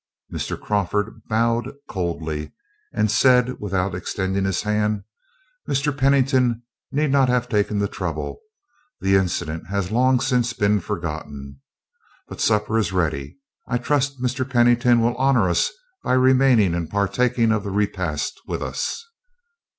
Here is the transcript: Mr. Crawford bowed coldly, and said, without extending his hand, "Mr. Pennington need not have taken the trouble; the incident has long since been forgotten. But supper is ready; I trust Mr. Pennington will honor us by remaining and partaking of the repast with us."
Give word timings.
Mr. 0.33 0.59
Crawford 0.59 1.21
bowed 1.27 1.75
coldly, 1.87 2.53
and 2.91 3.11
said, 3.11 3.59
without 3.59 3.93
extending 3.93 4.45
his 4.45 4.63
hand, 4.63 5.03
"Mr. 5.69 5.95
Pennington 5.95 6.63
need 6.91 7.11
not 7.11 7.29
have 7.29 7.47
taken 7.47 7.77
the 7.77 7.87
trouble; 7.87 8.39
the 8.99 9.13
incident 9.15 9.67
has 9.67 9.91
long 9.91 10.19
since 10.19 10.53
been 10.53 10.79
forgotten. 10.79 11.59
But 12.27 12.41
supper 12.41 12.79
is 12.79 12.91
ready; 12.91 13.37
I 13.67 13.77
trust 13.77 14.19
Mr. 14.19 14.49
Pennington 14.49 15.01
will 15.01 15.15
honor 15.17 15.47
us 15.47 15.71
by 16.03 16.13
remaining 16.13 16.73
and 16.73 16.89
partaking 16.89 17.51
of 17.51 17.63
the 17.63 17.69
repast 17.69 18.41
with 18.47 18.63
us." 18.63 19.05